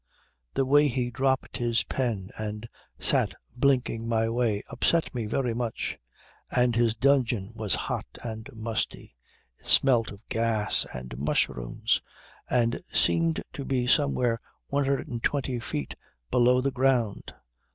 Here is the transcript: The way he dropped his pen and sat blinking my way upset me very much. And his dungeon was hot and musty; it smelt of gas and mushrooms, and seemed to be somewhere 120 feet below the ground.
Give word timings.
The 0.55 0.65
way 0.65 0.87
he 0.87 1.11
dropped 1.11 1.57
his 1.57 1.83
pen 1.83 2.31
and 2.35 2.67
sat 2.97 3.35
blinking 3.55 4.09
my 4.09 4.29
way 4.29 4.63
upset 4.69 5.13
me 5.13 5.27
very 5.27 5.53
much. 5.53 5.99
And 6.49 6.75
his 6.75 6.95
dungeon 6.95 7.53
was 7.55 7.75
hot 7.75 8.07
and 8.23 8.49
musty; 8.51 9.15
it 9.59 9.65
smelt 9.67 10.09
of 10.11 10.27
gas 10.27 10.87
and 10.91 11.15
mushrooms, 11.19 12.01
and 12.49 12.81
seemed 12.91 13.43
to 13.53 13.63
be 13.63 13.85
somewhere 13.85 14.41
120 14.69 15.59
feet 15.59 15.93
below 16.31 16.61
the 16.61 16.71
ground. 16.71 17.35